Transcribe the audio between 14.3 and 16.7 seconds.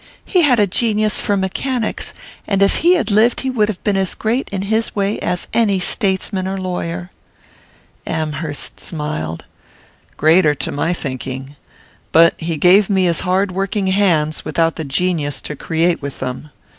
without the genius to create with them.